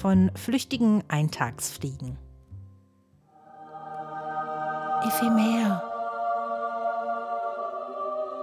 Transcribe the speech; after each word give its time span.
von 0.00 0.30
flüchtigen 0.34 1.04
Eintagsfliegen. 1.08 2.16
Ephemer. 5.04 5.82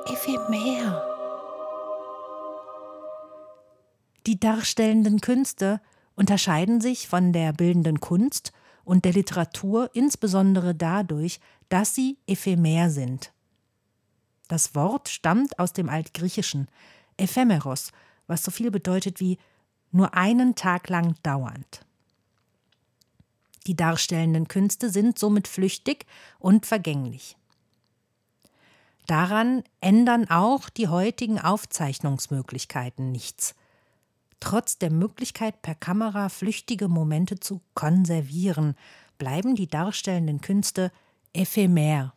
Ephemer. 0.05 1.01
Die 4.27 4.39
darstellenden 4.39 5.20
Künste 5.20 5.81
unterscheiden 6.15 6.79
sich 6.79 7.07
von 7.07 7.34
der 7.34 7.53
bildenden 7.53 7.99
Kunst 8.01 8.51
und 8.84 9.03
der 9.03 9.13
Literatur 9.13 9.89
insbesondere 9.93 10.76
dadurch, 10.76 11.39
dass 11.70 11.95
sie 11.95 12.20
ephemer 12.27 12.91
sind. 12.91 13.34
Das 14.48 14.76
Wort 14.76 15.09
stammt 15.09 15.57
aus 15.57 15.73
dem 15.73 15.89
Altgriechischen 15.89 16.67
ephemeros, 17.17 17.91
was 18.27 18.43
so 18.43 18.51
viel 18.51 18.70
bedeutet 18.70 19.20
wie 19.20 19.39
nur 19.91 20.14
einen 20.14 20.55
Tag 20.55 20.90
lang 20.90 21.16
dauernd. 21.23 21.82
Die 23.68 23.76
darstellenden 23.76 24.48
Künste 24.48 24.90
sind 24.90 25.20
somit 25.20 25.48
flüchtig 25.48 26.05
und 26.40 26.66
vergänglich. 26.66 27.35
Daran 29.07 29.63
ändern 29.82 30.29
auch 30.29 30.70
die 30.70 30.88
heutigen 30.88 31.40
Aufzeichnungsmöglichkeiten 31.40 33.12
nichts. 33.12 33.55
Trotz 34.40 34.77
der 34.77 34.91
Möglichkeit, 34.91 35.62
per 35.62 35.76
Kamera 35.76 36.29
flüchtige 36.29 36.88
Momente 36.88 37.40
zu 37.40 37.62
konservieren, 37.74 38.76
bleiben 39.18 39.55
die 39.55 39.68
darstellenden 39.68 40.41
Künste 40.41 40.91
ephemer. 41.34 42.13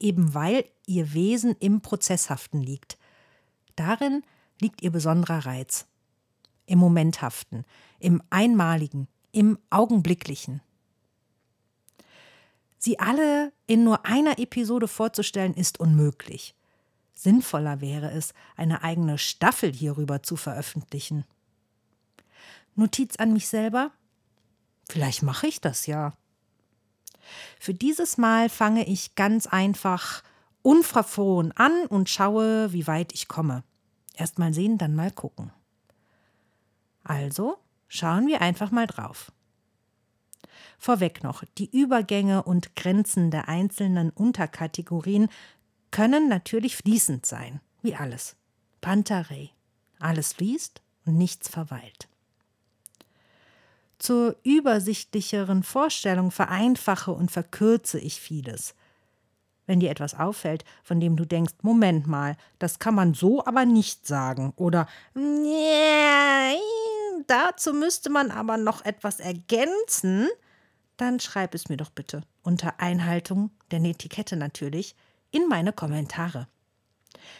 Eben 0.00 0.34
weil 0.34 0.64
ihr 0.86 1.12
Wesen 1.12 1.56
im 1.60 1.80
Prozesshaften 1.80 2.60
liegt. 2.62 2.98
Darin 3.76 4.22
liegt 4.60 4.82
ihr 4.82 4.90
besonderer 4.90 5.46
Reiz 5.46 5.86
im 6.66 6.78
Momenthaften, 6.78 7.64
im 7.98 8.22
Einmaligen, 8.30 9.08
im 9.32 9.58
Augenblicklichen. 9.70 10.60
Sie 12.78 12.98
alle 12.98 13.52
in 13.66 13.84
nur 13.84 14.06
einer 14.06 14.38
Episode 14.38 14.88
vorzustellen, 14.88 15.54
ist 15.54 15.80
unmöglich. 15.80 16.54
Sinnvoller 17.14 17.80
wäre 17.80 18.10
es, 18.10 18.34
eine 18.56 18.84
eigene 18.84 19.18
Staffel 19.18 19.72
hierüber 19.72 20.22
zu 20.22 20.36
veröffentlichen. 20.36 21.24
Notiz 22.74 23.16
an 23.16 23.32
mich 23.32 23.48
selber? 23.48 23.90
Vielleicht 24.88 25.22
mache 25.22 25.46
ich 25.46 25.60
das 25.60 25.86
ja. 25.86 26.12
Für 27.58 27.74
dieses 27.74 28.18
Mal 28.18 28.48
fange 28.48 28.86
ich 28.86 29.14
ganz 29.14 29.46
einfach 29.46 30.22
unverfroren 30.62 31.52
an 31.52 31.86
und 31.86 32.08
schaue, 32.08 32.72
wie 32.72 32.86
weit 32.86 33.12
ich 33.12 33.28
komme. 33.28 33.64
Erst 34.14 34.38
mal 34.38 34.52
sehen, 34.52 34.78
dann 34.78 34.94
mal 34.94 35.10
gucken. 35.10 35.50
Also 37.06 37.58
schauen 37.86 38.26
wir 38.26 38.40
einfach 38.40 38.72
mal 38.72 38.86
drauf. 38.88 39.30
Vorweg 40.78 41.22
noch, 41.22 41.44
die 41.56 41.70
Übergänge 41.70 42.42
und 42.42 42.74
Grenzen 42.74 43.30
der 43.30 43.48
einzelnen 43.48 44.10
Unterkategorien 44.10 45.28
können 45.92 46.28
natürlich 46.28 46.76
fließend 46.76 47.24
sein, 47.24 47.60
wie 47.82 47.94
alles. 47.94 48.36
Pantarei. 48.80 49.50
Alles 50.00 50.34
fließt 50.34 50.82
und 51.06 51.16
nichts 51.16 51.48
verweilt. 51.48 52.08
Zur 53.98 54.36
übersichtlicheren 54.42 55.62
Vorstellung 55.62 56.30
vereinfache 56.30 57.12
und 57.12 57.30
verkürze 57.30 57.98
ich 57.98 58.20
vieles. 58.20 58.74
Wenn 59.66 59.80
dir 59.80 59.90
etwas 59.90 60.14
auffällt, 60.14 60.64
von 60.82 61.00
dem 61.00 61.16
du 61.16 61.24
denkst, 61.24 61.54
Moment 61.62 62.06
mal, 62.06 62.36
das 62.58 62.78
kann 62.78 62.94
man 62.94 63.14
so 63.14 63.44
aber 63.46 63.64
nicht 63.64 64.06
sagen 64.06 64.52
oder 64.56 64.86
dazu 67.26 67.72
müsste 67.72 68.10
man 68.10 68.30
aber 68.30 68.56
noch 68.56 68.84
etwas 68.84 69.20
ergänzen, 69.20 70.28
dann 70.96 71.20
schreib 71.20 71.54
es 71.54 71.68
mir 71.68 71.76
doch 71.76 71.90
bitte 71.90 72.22
unter 72.42 72.80
Einhaltung 72.80 73.50
der 73.70 73.82
Etikette 73.82 74.36
natürlich 74.36 74.94
in 75.30 75.48
meine 75.48 75.72
Kommentare. 75.72 76.48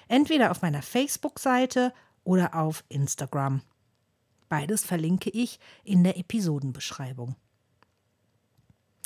Entweder 0.08 0.50
auf 0.50 0.62
meiner 0.62 0.82
Facebook-Seite 0.82 1.92
oder 2.24 2.54
auf 2.54 2.84
Instagram. 2.88 3.62
Beides 4.48 4.84
verlinke 4.84 5.30
ich 5.30 5.58
in 5.84 6.04
der 6.04 6.18
Episodenbeschreibung. 6.18 7.36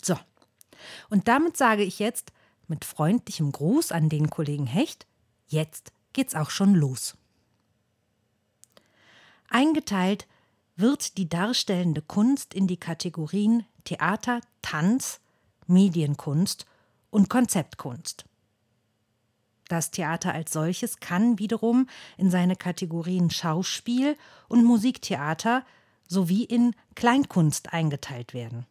So, 0.03 0.19
und 1.09 1.29
damit 1.29 1.57
sage 1.57 1.83
ich 1.83 1.99
jetzt 1.99 2.33
mit 2.67 2.85
freundlichem 2.85 3.53
Gruß 3.53 3.93
an 3.93 4.09
den 4.09 4.31
Kollegen 4.31 4.67
Hecht, 4.67 5.07
jetzt 5.49 5.93
geht's 6.13 6.35
auch 6.35 6.51
schon 6.51 6.75
los. 6.75 7.17
Eingeteilt 9.49 10.27
wird 10.81 11.19
die 11.19 11.29
darstellende 11.29 12.03
Kunst 12.03 12.55
in 12.55 12.67
die 12.67 12.77
Kategorien 12.77 13.65
Theater, 13.85 14.41
Tanz, 14.63 15.21
Medienkunst 15.67 16.67
und 17.11 17.29
Konzeptkunst. 17.29 18.25
Das 19.69 19.91
Theater 19.93 20.35
als 20.35 20.53
solches 20.53 20.99
kann 20.99 21.39
wiederum 21.39 21.89
in 22.17 22.31
seine 22.31 22.57
Kategorien 22.57 23.31
Schauspiel 23.31 24.17
und 24.49 24.65
Musiktheater 24.65 25.65
sowie 26.09 26.43
in 26.43 26.75
Kleinkunst 26.97 27.73
eingeteilt 27.73 28.35
werden. 28.35 28.67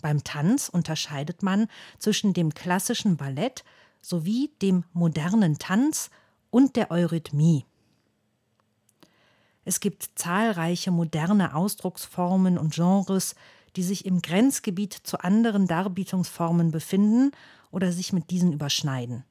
Beim 0.00 0.24
Tanz 0.24 0.68
unterscheidet 0.68 1.42
man 1.42 1.68
zwischen 1.98 2.32
dem 2.32 2.54
klassischen 2.54 3.16
Ballett 3.16 3.64
sowie 4.00 4.50
dem 4.62 4.84
modernen 4.92 5.58
Tanz 5.58 6.10
und 6.50 6.76
der 6.76 6.90
Eurythmie. 6.90 7.66
Es 9.68 9.80
gibt 9.80 10.08
zahlreiche 10.14 10.90
moderne 10.90 11.54
Ausdrucksformen 11.54 12.56
und 12.56 12.72
Genres, 12.72 13.34
die 13.76 13.82
sich 13.82 14.06
im 14.06 14.22
Grenzgebiet 14.22 14.94
zu 14.94 15.18
anderen 15.18 15.66
Darbietungsformen 15.66 16.70
befinden 16.70 17.32
oder 17.70 17.92
sich 17.92 18.14
mit 18.14 18.30
diesen 18.30 18.54
überschneiden. 18.54 19.24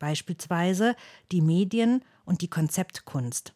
Beispielsweise 0.00 0.96
die 1.30 1.42
Medien- 1.42 2.02
und 2.24 2.40
die 2.40 2.50
Konzeptkunst. 2.50 3.54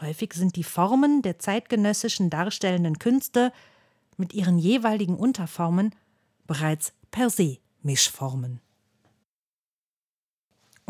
Häufig 0.00 0.32
sind 0.32 0.56
die 0.56 0.64
Formen 0.64 1.20
der 1.20 1.38
zeitgenössischen 1.38 2.30
darstellenden 2.30 2.98
Künste 2.98 3.52
mit 4.16 4.32
ihren 4.32 4.56
jeweiligen 4.56 5.16
Unterformen 5.16 5.94
bereits 6.46 6.94
per 7.10 7.28
se 7.28 7.58
Mischformen. 7.82 8.62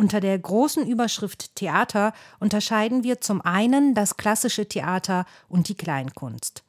Unter 0.03 0.19
der 0.19 0.37
großen 0.37 0.85
Überschrift 0.85 1.55
Theater 1.55 2.13
unterscheiden 2.41 3.05
wir 3.05 3.21
zum 3.21 3.41
einen 3.41 3.95
das 3.95 4.17
klassische 4.17 4.67
Theater 4.67 5.27
und 5.49 5.69
die 5.69 5.77
Kleinkunst. 5.77 6.65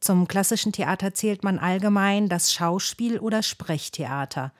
Zum 0.00 0.28
klassischen 0.28 0.70
Theater 0.70 1.14
zählt 1.14 1.44
man 1.44 1.58
allgemein 1.58 2.28
das 2.28 2.52
Schauspiel 2.52 3.20
oder 3.20 3.42
Sprechtheater. 3.42 4.52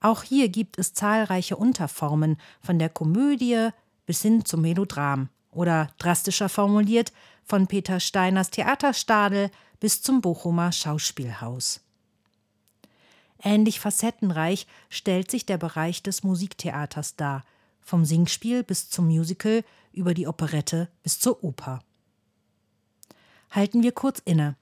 Auch 0.00 0.22
hier 0.22 0.50
gibt 0.50 0.78
es 0.78 0.92
zahlreiche 0.92 1.56
Unterformen, 1.56 2.36
von 2.60 2.78
der 2.78 2.90
Komödie 2.90 3.70
bis 4.04 4.20
hin 4.20 4.44
zum 4.44 4.60
Melodram 4.60 5.30
oder 5.52 5.88
drastischer 5.96 6.50
formuliert 6.50 7.14
von 7.42 7.68
Peter 7.68 8.00
Steiners 8.00 8.50
Theaterstadel 8.50 9.50
bis 9.80 10.02
zum 10.02 10.20
Bochumer 10.20 10.72
Schauspielhaus. 10.72 11.80
Ähnlich 13.42 13.80
facettenreich 13.80 14.66
stellt 14.88 15.30
sich 15.30 15.46
der 15.46 15.58
Bereich 15.58 16.02
des 16.02 16.22
Musiktheaters 16.22 17.16
dar, 17.16 17.44
vom 17.80 18.04
Singspiel 18.04 18.62
bis 18.62 18.90
zum 18.90 19.06
Musical, 19.06 19.64
über 19.92 20.14
die 20.14 20.26
Operette 20.26 20.88
bis 21.02 21.18
zur 21.18 21.42
Oper. 21.42 21.80
Halten 23.50 23.82
wir 23.82 23.92
kurz 23.92 24.20
inne. 24.24 24.56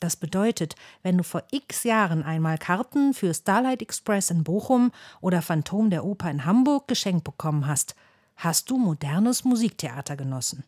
Das 0.00 0.16
bedeutet, 0.16 0.74
wenn 1.02 1.16
du 1.16 1.24
vor 1.24 1.44
x 1.50 1.84
Jahren 1.84 2.22
einmal 2.22 2.58
Karten 2.58 3.14
für 3.14 3.32
Starlight 3.32 3.80
Express 3.80 4.30
in 4.30 4.44
Bochum 4.44 4.92
oder 5.22 5.40
Phantom 5.40 5.88
der 5.88 6.04
Oper 6.04 6.30
in 6.30 6.44
Hamburg 6.44 6.86
geschenkt 6.86 7.24
bekommen 7.24 7.66
hast, 7.66 7.94
hast 8.36 8.68
du 8.68 8.76
modernes 8.76 9.44
Musiktheater 9.44 10.16
genossen. 10.16 10.64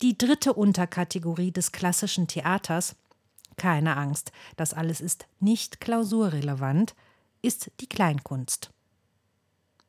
Die 0.00 0.16
dritte 0.16 0.54
Unterkategorie 0.54 1.52
des 1.52 1.72
klassischen 1.72 2.28
Theaters 2.28 2.96
keine 3.56 3.96
Angst, 3.96 4.32
das 4.56 4.74
alles 4.74 5.00
ist 5.00 5.26
nicht 5.40 5.80
klausurrelevant, 5.80 6.94
ist 7.42 7.70
die 7.80 7.88
Kleinkunst. 7.88 8.70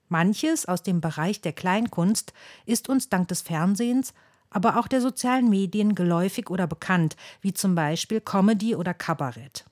Manches 0.09 0.65
aus 0.65 0.83
dem 0.83 1.01
Bereich 1.01 1.41
der 1.41 1.53
Kleinkunst 1.53 2.33
ist 2.65 2.87
uns 2.87 3.09
dank 3.09 3.27
des 3.27 3.41
Fernsehens, 3.41 4.13
aber 4.49 4.79
auch 4.79 4.87
der 4.87 5.01
sozialen 5.01 5.49
Medien 5.49 5.95
geläufig 5.95 6.49
oder 6.49 6.67
bekannt, 6.67 7.17
wie 7.41 7.53
zum 7.53 7.75
Beispiel 7.75 8.21
Comedy 8.21 8.75
oder 8.75 8.93
Kabarett. 8.93 9.65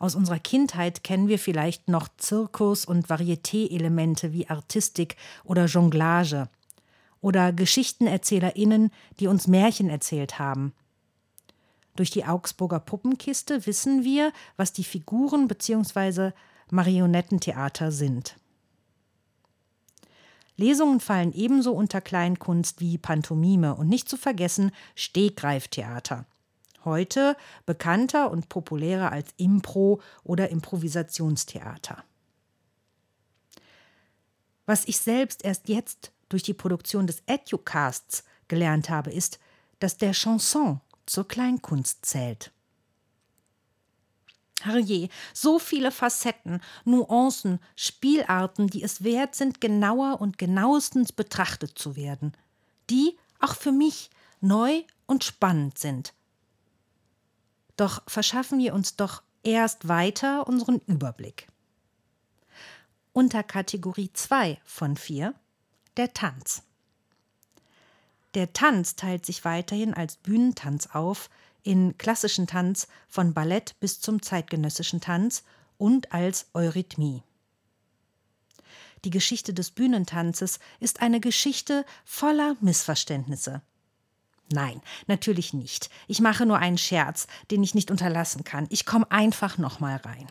Aus 0.00 0.14
unserer 0.14 0.38
Kindheit 0.38 1.04
kennen 1.04 1.28
wir 1.28 1.38
vielleicht 1.38 1.88
noch 1.88 2.08
Zirkus- 2.16 2.86
und 2.86 3.08
Varieté-Elemente 3.08 4.32
wie 4.32 4.48
Artistik 4.48 5.16
oder 5.44 5.66
Jonglage 5.66 6.48
oder 7.20 7.52
GeschichtenerzählerInnen, 7.52 8.90
die 9.20 9.26
uns 9.26 9.46
Märchen 9.46 9.90
erzählt 9.90 10.38
haben. 10.38 10.72
Durch 12.00 12.10
die 12.10 12.24
Augsburger 12.24 12.80
Puppenkiste 12.80 13.66
wissen 13.66 14.04
wir, 14.04 14.32
was 14.56 14.72
die 14.72 14.84
Figuren 14.84 15.48
bzw. 15.48 16.30
Marionettentheater 16.70 17.92
sind. 17.92 18.38
Lesungen 20.56 21.00
fallen 21.00 21.34
ebenso 21.34 21.72
unter 21.72 22.00
Kleinkunst 22.00 22.80
wie 22.80 22.96
Pantomime 22.96 23.74
und 23.74 23.90
nicht 23.90 24.08
zu 24.08 24.16
vergessen 24.16 24.70
Stegreiftheater. 24.94 26.24
Heute 26.86 27.36
bekannter 27.66 28.30
und 28.30 28.48
populärer 28.48 29.12
als 29.12 29.34
Impro 29.36 30.00
oder 30.24 30.48
Improvisationstheater. 30.48 32.02
Was 34.64 34.88
ich 34.88 34.96
selbst 34.96 35.44
erst 35.44 35.68
jetzt 35.68 36.12
durch 36.30 36.44
die 36.44 36.54
Produktion 36.54 37.06
des 37.06 37.22
Educasts 37.26 38.24
gelernt 38.48 38.88
habe, 38.88 39.12
ist, 39.12 39.38
dass 39.80 39.98
der 39.98 40.12
Chanson 40.12 40.80
zur 41.06 41.26
Kleinkunst 41.26 42.04
zählt. 42.04 42.52
Herrje, 44.62 45.08
so 45.32 45.58
viele 45.58 45.90
Facetten, 45.90 46.60
Nuancen, 46.84 47.60
Spielarten, 47.76 48.66
die 48.66 48.82
es 48.82 49.02
wert 49.02 49.34
sind, 49.34 49.60
genauer 49.60 50.20
und 50.20 50.38
genauestens 50.38 51.12
betrachtet 51.12 51.78
zu 51.78 51.96
werden, 51.96 52.36
die 52.90 53.16
auch 53.38 53.54
für 53.54 53.72
mich 53.72 54.10
neu 54.40 54.82
und 55.06 55.24
spannend 55.24 55.78
sind. 55.78 56.12
Doch 57.76 58.02
verschaffen 58.06 58.58
wir 58.58 58.74
uns 58.74 58.96
doch 58.96 59.22
erst 59.42 59.88
weiter 59.88 60.46
unseren 60.46 60.80
Überblick. 60.86 61.48
Unter 63.12 63.42
Kategorie 63.42 64.12
2 64.12 64.60
von 64.64 64.96
4 64.96 65.34
der 65.96 66.12
Tanz. 66.12 66.62
Der 68.34 68.52
Tanz 68.52 68.96
teilt 68.96 69.26
sich 69.26 69.44
weiterhin 69.44 69.94
als 69.94 70.16
Bühnentanz 70.16 70.88
auf, 70.92 71.30
in 71.62 71.98
klassischen 71.98 72.46
Tanz 72.46 72.88
von 73.08 73.34
Ballett 73.34 73.78
bis 73.80 74.00
zum 74.00 74.22
zeitgenössischen 74.22 75.00
Tanz 75.00 75.44
und 75.78 76.12
als 76.12 76.46
Eurythmie. 76.54 77.22
Die 79.04 79.10
Geschichte 79.10 79.54
des 79.54 79.70
Bühnentanzes 79.70 80.58
ist 80.78 81.00
eine 81.00 81.20
Geschichte 81.20 81.84
voller 82.04 82.56
Missverständnisse. 82.60 83.62
Nein, 84.52 84.82
natürlich 85.06 85.54
nicht. 85.54 85.90
Ich 86.06 86.20
mache 86.20 86.44
nur 86.44 86.58
einen 86.58 86.78
Scherz, 86.78 87.26
den 87.50 87.62
ich 87.62 87.74
nicht 87.74 87.90
unterlassen 87.90 88.44
kann. 88.44 88.66
Ich 88.68 88.84
komme 88.84 89.10
einfach 89.10 89.58
noch 89.58 89.80
mal 89.80 89.96
rein. 89.96 90.26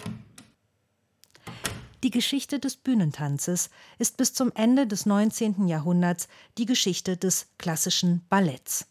Die 2.02 2.12
Geschichte 2.12 2.60
des 2.60 2.78
Bühnentanzes 2.78 3.70
ist 3.98 4.16
bis 4.16 4.34
zum 4.34 4.54
Ende 4.56 4.88
des 4.88 5.06
19. 5.06 5.68
Jahrhunderts 5.68 6.30
die 6.58 6.66
Geschichte 6.66 7.18
des 7.18 7.48
klassischen 7.58 8.22
Balletts. 8.30 8.86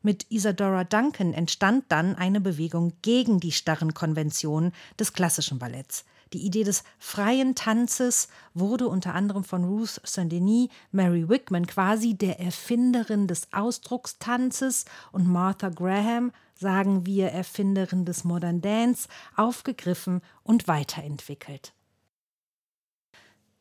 Mit 0.00 0.24
Isadora 0.30 0.84
Duncan 0.84 1.34
entstand 1.34 1.84
dann 1.88 2.16
eine 2.16 2.40
Bewegung 2.40 2.94
gegen 3.02 3.38
die 3.38 3.52
starren 3.52 3.92
Konventionen 3.92 4.72
des 4.98 5.12
klassischen 5.12 5.58
Balletts. 5.58 6.06
Die 6.32 6.46
Idee 6.46 6.64
des 6.64 6.84
freien 6.98 7.54
Tanzes 7.54 8.28
wurde 8.54 8.88
unter 8.88 9.14
anderem 9.14 9.44
von 9.44 9.64
Ruth 9.64 10.00
Saint-Denis, 10.02 10.70
Mary 10.92 11.28
Wickman, 11.28 11.66
quasi 11.66 12.14
der 12.14 12.40
Erfinderin 12.40 13.26
des 13.26 13.52
Ausdruckstanzes, 13.52 14.86
und 15.12 15.28
Martha 15.28 15.68
Graham, 15.68 16.32
sagen 16.54 17.04
wir 17.04 17.28
Erfinderin 17.28 18.06
des 18.06 18.24
Modern 18.24 18.62
Dance, 18.62 19.06
aufgegriffen 19.36 20.22
und 20.42 20.66
weiterentwickelt. 20.66 21.74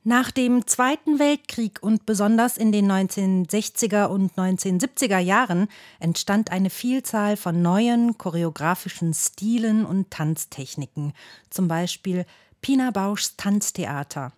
Nach 0.10 0.32
dem 0.32 0.66
Zweiten 0.66 1.20
Weltkrieg 1.20 1.84
und 1.84 2.08
besonders 2.08 2.58
in 2.58 2.72
den 2.72 2.92
1960er 2.92 4.06
und 4.08 4.34
1970er 4.34 5.20
Jahren 5.20 5.68
entstand 6.00 6.52
eine 6.52 6.72
Vielzahl 6.72 7.38
von 7.38 7.62
neuen 7.62 8.18
choreografischen 8.18 9.14
Stilen 9.14 9.86
und 9.86 10.10
Tanztechniken, 10.10 11.14
zum 11.52 11.68
Beispiel 11.68 12.26
Pina 12.60 12.90
Bauschs 12.90 13.36
Tanztheater, 13.38 14.34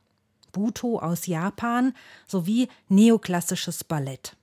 Buto 0.51 0.99
aus 0.99 1.25
Japan 1.25 1.93
sowie 2.27 2.67
neoklassisches 2.89 3.85
Ballett. 3.85 4.35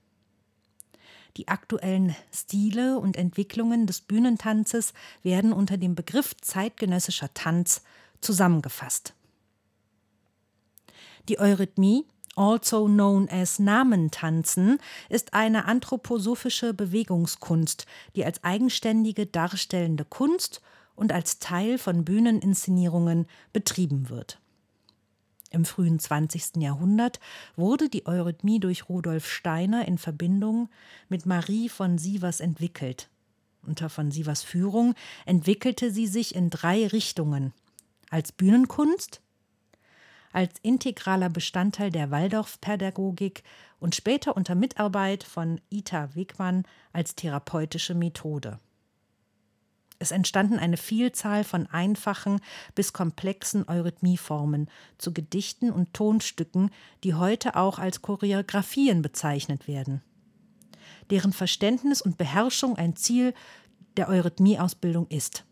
Die 1.37 1.47
aktuellen 1.47 2.15
Stile 2.33 2.97
und 2.97 3.15
Entwicklungen 3.15 3.85
des 3.85 4.01
Bühnentanzes 4.01 4.93
werden 5.21 5.53
unter 5.53 5.77
dem 5.77 5.93
Begriff 5.93 6.35
zeitgenössischer 6.41 7.31
Tanz 7.35 7.83
zusammengefasst. 8.19 9.13
Die 11.27 11.39
Eurythmie, 11.39 12.05
also 12.35 12.85
known 12.85 13.27
as 13.29 13.59
Namentanzen, 13.59 14.79
ist 15.09 15.33
eine 15.33 15.65
anthroposophische 15.65 16.73
Bewegungskunst, 16.73 17.85
die 18.15 18.23
als 18.23 18.43
eigenständige 18.43 19.25
darstellende 19.25 20.05
Kunst 20.05 20.61
und 20.95 21.11
als 21.11 21.39
Teil 21.39 21.77
von 21.77 22.05
Bühneninszenierungen 22.05 23.27
betrieben 23.53 24.09
wird. 24.09 24.39
Im 25.51 25.65
frühen 25.65 25.97
20. 25.97 26.57
Jahrhundert 26.57 27.19
wurde 27.55 27.89
die 27.89 28.05
Eurythmie 28.05 28.59
durch 28.59 28.87
Rudolf 28.87 29.27
Steiner 29.27 29.87
in 29.87 29.97
Verbindung 29.97 30.69
mit 31.09 31.25
Marie 31.25 31.69
von 31.69 31.97
Sievers 31.97 32.39
entwickelt. 32.39 33.09
Unter 33.65 33.89
von 33.89 34.11
Sievers 34.11 34.43
Führung 34.43 34.93
entwickelte 35.25 35.91
sie 35.91 36.07
sich 36.07 36.35
in 36.35 36.49
drei 36.49 36.85
Richtungen: 36.87 37.53
als 38.09 38.31
Bühnenkunst, 38.31 39.21
als 40.31 40.53
integraler 40.61 41.29
Bestandteil 41.29 41.91
der 41.91 42.11
Waldorfpädagogik 42.11 43.43
und 43.79 43.95
später 43.95 44.35
unter 44.35 44.55
Mitarbeit 44.55 45.23
von 45.23 45.59
Ita 45.69 46.15
Wegmann 46.15 46.63
als 46.93 47.15
therapeutische 47.15 47.95
Methode. 47.95 48.59
Es 50.01 50.11
entstanden 50.11 50.57
eine 50.57 50.77
Vielzahl 50.77 51.43
von 51.43 51.67
einfachen 51.67 52.39
bis 52.73 52.93
komplexen 52.93 53.67
Eurythmieformen 53.67 54.69
zu 54.97 55.13
Gedichten 55.13 55.71
und 55.71 55.93
Tonstücken, 55.93 56.71
die 57.03 57.15
heute 57.15 57.57
auch 57.57 57.79
als 57.79 58.01
Choreografien 58.01 59.01
bezeichnet 59.01 59.67
werden. 59.67 60.01
Deren 61.09 61.33
Verständnis 61.33 62.01
und 62.01 62.17
Beherrschung 62.17 62.77
ein 62.77 62.95
Ziel 62.95 63.33
der 63.97 64.07
Eurythmieausbildung 64.07 65.07
ist. 65.07 65.43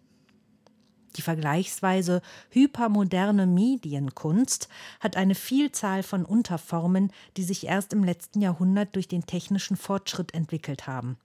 Die 1.18 1.24
vergleichsweise 1.24 2.22
hypermoderne 2.52 3.48
Medienkunst 3.48 4.70
hat 5.00 5.18
eine 5.18 5.34
Vielzahl 5.34 6.04
von 6.04 6.24
Unterformen, 6.24 7.12
die 7.38 7.44
sich 7.44 7.66
erst 7.66 7.92
im 7.92 8.04
letzten 8.04 8.42
Jahrhundert 8.42 8.96
durch 8.96 9.08
den 9.08 9.26
technischen 9.26 9.78
Fortschritt 9.78 10.34
entwickelt 10.36 10.86
haben. 10.86 11.18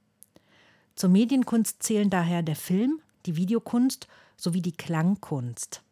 Zur 0.96 1.10
Medienkunst 1.10 1.82
zählen 1.82 2.08
daher 2.08 2.42
der 2.42 2.56
Film, 2.56 3.00
die 3.26 3.36
Videokunst 3.36 4.08
sowie 4.36 4.62
die 4.62 4.72
Klangkunst. 4.72 5.82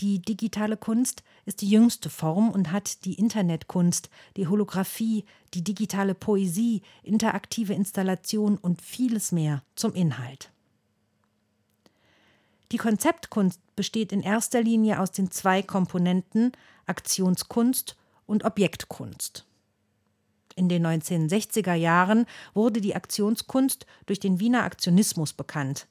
Die 0.00 0.20
digitale 0.20 0.76
Kunst 0.76 1.22
ist 1.46 1.62
die 1.62 1.70
jüngste 1.70 2.10
Form 2.10 2.50
und 2.50 2.70
hat 2.70 3.04
die 3.04 3.14
Internetkunst, 3.14 4.10
die 4.36 4.46
Holographie, 4.46 5.24
die 5.54 5.64
digitale 5.64 6.14
Poesie, 6.14 6.82
interaktive 7.02 7.72
Installation 7.72 8.58
und 8.58 8.82
vieles 8.82 9.32
mehr 9.32 9.62
zum 9.74 9.94
Inhalt. 9.94 10.50
Die 12.72 12.78
Konzeptkunst 12.78 13.60
besteht 13.76 14.12
in 14.12 14.22
erster 14.22 14.62
Linie 14.62 15.00
aus 15.00 15.12
den 15.12 15.30
zwei 15.30 15.62
Komponenten 15.62 16.52
Aktionskunst 16.86 17.96
und 18.26 18.44
Objektkunst. 18.44 19.44
In 20.56 20.68
den 20.68 20.86
1960er 20.86 21.74
Jahren 21.74 22.26
wurde 22.54 22.80
die 22.80 22.96
Aktionskunst 22.96 23.86
durch 24.06 24.18
den 24.18 24.40
Wiener 24.40 24.64
Aktionismus 24.64 25.32
bekannt. 25.32 25.86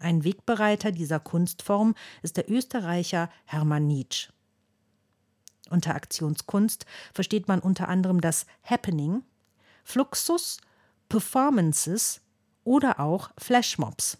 Ein 0.00 0.24
Wegbereiter 0.24 0.92
dieser 0.92 1.20
Kunstform 1.20 1.94
ist 2.22 2.36
der 2.36 2.50
Österreicher 2.50 3.30
Hermann 3.44 3.86
Nietzsche. 3.86 4.32
Unter 5.70 5.94
Aktionskunst 5.94 6.84
versteht 7.14 7.48
man 7.48 7.60
unter 7.60 7.88
anderem 7.88 8.20
das 8.20 8.46
Happening, 8.62 9.22
Fluxus, 9.84 10.58
Performances 11.08 12.20
oder 12.64 13.00
auch 13.00 13.30
Flashmobs. 13.38 14.18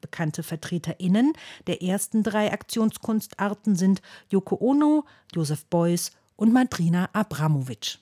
Bekannte 0.00 0.42
VertreterInnen 0.42 1.32
der 1.66 1.82
ersten 1.82 2.22
drei 2.22 2.52
Aktionskunstarten 2.52 3.76
sind 3.76 4.02
Yoko 4.30 4.56
Ono, 4.60 5.04
Joseph 5.34 5.66
Beuys 5.66 6.12
und 6.36 6.52
Madrina 6.52 7.08
Abramovic. 7.12 7.98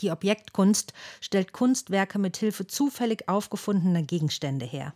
Die 0.00 0.10
Objektkunst 0.10 0.92
stellt 1.20 1.52
Kunstwerke 1.52 2.18
mit 2.18 2.36
Hilfe 2.36 2.66
zufällig 2.66 3.28
aufgefundener 3.28 4.02
Gegenstände 4.02 4.66
her. 4.66 4.94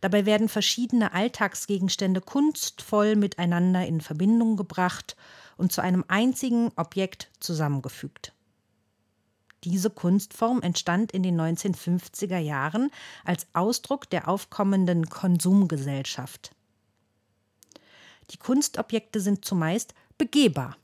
Dabei 0.00 0.26
werden 0.26 0.48
verschiedene 0.48 1.12
Alltagsgegenstände 1.12 2.20
kunstvoll 2.20 3.16
miteinander 3.16 3.86
in 3.86 4.00
Verbindung 4.00 4.56
gebracht 4.56 5.16
und 5.56 5.72
zu 5.72 5.80
einem 5.80 6.04
einzigen 6.08 6.70
Objekt 6.76 7.30
zusammengefügt. 7.40 8.32
Diese 9.64 9.90
Kunstform 9.90 10.62
entstand 10.62 11.12
in 11.12 11.22
den 11.22 11.38
1950er 11.38 12.38
Jahren 12.38 12.90
als 13.24 13.46
Ausdruck 13.52 14.08
der 14.08 14.28
aufkommenden 14.28 15.10
Konsumgesellschaft. 15.10 16.52
Die 18.30 18.38
Kunstobjekte 18.38 19.20
sind 19.20 19.44
zumeist 19.44 19.94
begehbar. 20.16 20.76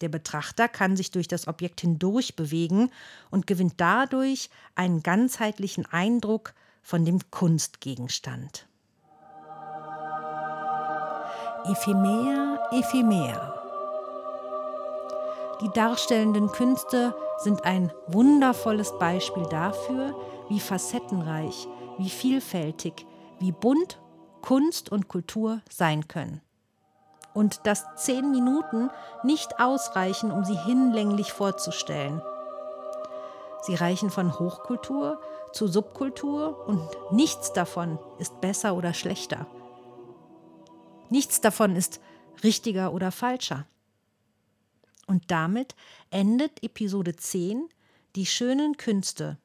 Der 0.00 0.08
Betrachter 0.08 0.68
kann 0.68 0.96
sich 0.96 1.10
durch 1.10 1.28
das 1.28 1.48
Objekt 1.48 1.80
hindurch 1.80 2.36
bewegen 2.36 2.90
und 3.30 3.46
gewinnt 3.46 3.74
dadurch 3.78 4.50
einen 4.74 5.02
ganzheitlichen 5.02 5.86
Eindruck 5.86 6.54
von 6.82 7.04
dem 7.04 7.18
Kunstgegenstand. 7.30 8.66
Ephemer, 11.64 12.60
ephemer. 12.70 13.65
Die 15.62 15.70
darstellenden 15.70 16.52
Künste 16.52 17.14
sind 17.38 17.64
ein 17.64 17.90
wundervolles 18.08 18.98
Beispiel 18.98 19.44
dafür, 19.44 20.14
wie 20.48 20.60
facettenreich, 20.60 21.66
wie 21.96 22.10
vielfältig, 22.10 23.06
wie 23.38 23.52
bunt 23.52 23.98
Kunst 24.42 24.92
und 24.92 25.08
Kultur 25.08 25.60
sein 25.70 26.08
können. 26.08 26.42
Und 27.32 27.66
dass 27.66 27.84
zehn 27.96 28.30
Minuten 28.30 28.90
nicht 29.22 29.58
ausreichen, 29.58 30.30
um 30.30 30.44
sie 30.44 30.58
hinlänglich 30.58 31.32
vorzustellen. 31.32 32.20
Sie 33.62 33.74
reichen 33.74 34.10
von 34.10 34.38
Hochkultur 34.38 35.20
zu 35.52 35.68
Subkultur 35.68 36.66
und 36.66 36.86
nichts 37.10 37.52
davon 37.52 37.98
ist 38.18 38.40
besser 38.40 38.74
oder 38.74 38.94
schlechter. 38.94 39.46
Nichts 41.08 41.40
davon 41.40 41.76
ist 41.76 42.00
richtiger 42.44 42.92
oder 42.92 43.10
falscher. 43.10 43.64
Und 45.06 45.30
damit 45.30 45.74
endet 46.10 46.62
Episode 46.62 47.16
10 47.16 47.68
Die 48.16 48.26
schönen 48.26 48.76
Künste. 48.76 49.38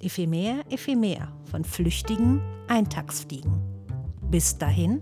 Ephemer, 0.00 0.64
ephemer 0.70 1.32
von 1.50 1.64
flüchtigen 1.64 2.40
Eintagsfliegen. 2.68 3.60
Bis 4.30 4.58
dahin. 4.58 5.00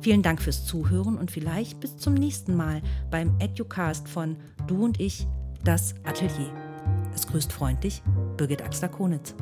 Vielen 0.00 0.22
Dank 0.22 0.40
fürs 0.40 0.64
Zuhören 0.64 1.18
und 1.18 1.30
vielleicht 1.30 1.80
bis 1.80 1.96
zum 1.96 2.14
nächsten 2.14 2.54
Mal 2.54 2.80
beim 3.10 3.34
Educast 3.40 4.08
von 4.08 4.36
Du 4.66 4.84
und 4.84 5.00
ich, 5.00 5.26
das 5.64 5.94
Atelier. 6.04 6.52
Es 7.14 7.26
grüßt 7.26 7.52
freundlich 7.52 8.02
Birgit 8.36 8.62
Axler-Konitz. 8.62 9.34